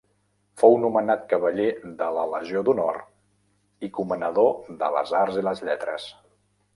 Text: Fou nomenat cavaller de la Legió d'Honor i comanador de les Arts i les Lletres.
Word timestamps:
Fou 0.59 0.75
nomenat 0.83 1.25
cavaller 1.33 1.67
de 1.99 2.07
la 2.15 2.23
Legió 2.31 2.63
d'Honor 2.69 2.97
i 3.89 3.91
comanador 3.99 4.49
de 4.81 4.89
les 4.97 5.13
Arts 5.21 5.39
i 5.43 5.45
les 5.49 5.63
Lletres. 5.69 6.09